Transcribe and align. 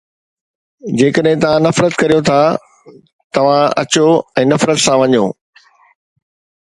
جيڪڏھن 0.97 1.37
توھان 1.41 1.59
نفرت 1.65 1.93
ڪريو 1.99 2.19
ٿا، 2.27 2.39
توھان 3.33 3.65
اچو 3.81 4.07
۽ 4.41 4.43
نفرت 4.51 4.77
سان 4.85 4.95
وڃو 5.01 5.25